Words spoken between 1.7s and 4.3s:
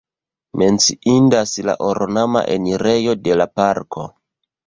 ornama enirejo de la parko.